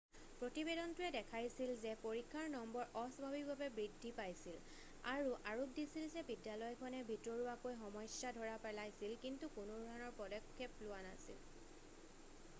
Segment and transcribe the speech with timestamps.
[0.37, 4.55] প্ৰতিবেদনটোৱে দেখাইছিল যে পৰীক্ষাৰ নম্বৰ অস্বাভাৱিকভাৱে বৃদ্ধি পাইছিল
[5.11, 11.45] আৰু আৰোপ দিছিল যে বিদ্যালয়খনে ভিতৰুৱাকৈ সমস্যা ধৰা পেলাইছিল কিন্তু কোনোধৰণৰ পদক্ষেপ লোৱা নাছিল